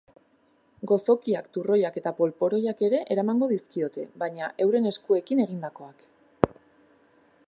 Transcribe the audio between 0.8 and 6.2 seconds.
Gozokiak, turroiak eta polboroiak ere eramango dizkiote, baina euren eskuekin egindakoak.